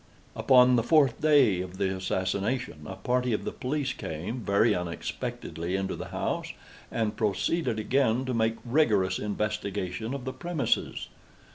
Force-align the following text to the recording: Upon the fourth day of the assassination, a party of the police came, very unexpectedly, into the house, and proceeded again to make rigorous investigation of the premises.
Upon 0.35 0.77
the 0.77 0.81
fourth 0.81 1.21
day 1.21 1.61
of 1.61 1.77
the 1.77 1.95
assassination, 1.95 2.87
a 2.87 2.95
party 2.95 3.33
of 3.33 3.43
the 3.45 3.51
police 3.51 3.93
came, 3.93 4.39
very 4.39 4.73
unexpectedly, 4.73 5.75
into 5.75 5.95
the 5.95 6.05
house, 6.07 6.53
and 6.91 7.15
proceeded 7.15 7.77
again 7.77 8.25
to 8.25 8.33
make 8.33 8.55
rigorous 8.65 9.19
investigation 9.19 10.15
of 10.15 10.25
the 10.25 10.33
premises. 10.33 11.07